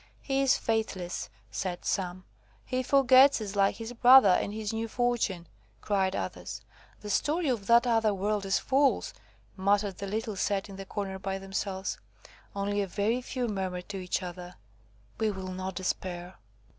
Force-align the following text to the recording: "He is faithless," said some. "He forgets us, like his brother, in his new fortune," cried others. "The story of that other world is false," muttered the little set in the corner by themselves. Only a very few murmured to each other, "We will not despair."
"He 0.19 0.41
is 0.41 0.57
faithless," 0.57 1.29
said 1.51 1.85
some. 1.85 2.23
"He 2.65 2.81
forgets 2.81 3.39
us, 3.39 3.55
like 3.55 3.75
his 3.75 3.93
brother, 3.93 4.31
in 4.31 4.51
his 4.51 4.73
new 4.73 4.87
fortune," 4.87 5.45
cried 5.79 6.15
others. 6.15 6.59
"The 7.01 7.09
story 7.11 7.47
of 7.49 7.67
that 7.67 7.85
other 7.85 8.11
world 8.11 8.43
is 8.47 8.57
false," 8.57 9.13
muttered 9.55 9.99
the 9.99 10.07
little 10.07 10.35
set 10.35 10.69
in 10.69 10.77
the 10.77 10.85
corner 10.87 11.19
by 11.19 11.37
themselves. 11.37 11.99
Only 12.55 12.81
a 12.81 12.87
very 12.87 13.21
few 13.21 13.47
murmured 13.47 13.89
to 13.89 13.97
each 13.97 14.23
other, 14.23 14.55
"We 15.19 15.29
will 15.29 15.51
not 15.51 15.75
despair." 15.75 16.37